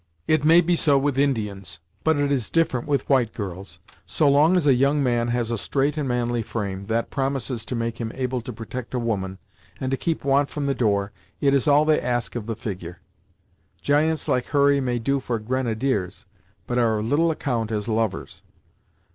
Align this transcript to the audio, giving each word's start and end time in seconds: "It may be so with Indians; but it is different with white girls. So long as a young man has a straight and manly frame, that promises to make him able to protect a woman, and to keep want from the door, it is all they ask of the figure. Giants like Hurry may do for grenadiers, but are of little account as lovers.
"It 0.27 0.43
may 0.43 0.61
be 0.61 0.75
so 0.75 0.97
with 0.97 1.15
Indians; 1.19 1.79
but 2.03 2.17
it 2.17 2.31
is 2.31 2.49
different 2.49 2.87
with 2.87 3.07
white 3.07 3.33
girls. 3.35 3.77
So 4.03 4.27
long 4.27 4.55
as 4.55 4.65
a 4.65 4.73
young 4.73 5.03
man 5.03 5.27
has 5.27 5.51
a 5.51 5.59
straight 5.59 5.95
and 5.95 6.07
manly 6.07 6.41
frame, 6.41 6.85
that 6.85 7.11
promises 7.11 7.63
to 7.65 7.75
make 7.75 8.01
him 8.01 8.11
able 8.15 8.41
to 8.41 8.51
protect 8.51 8.95
a 8.95 8.99
woman, 8.99 9.37
and 9.79 9.91
to 9.91 9.97
keep 9.97 10.23
want 10.25 10.49
from 10.49 10.65
the 10.65 10.73
door, 10.73 11.11
it 11.39 11.53
is 11.53 11.67
all 11.67 11.85
they 11.85 12.01
ask 12.01 12.35
of 12.35 12.47
the 12.47 12.55
figure. 12.55 12.99
Giants 13.83 14.27
like 14.27 14.47
Hurry 14.47 14.81
may 14.81 14.97
do 14.97 15.19
for 15.19 15.37
grenadiers, 15.37 16.25
but 16.65 16.79
are 16.79 16.97
of 16.97 17.05
little 17.05 17.29
account 17.29 17.71
as 17.71 17.87
lovers. 17.87 18.41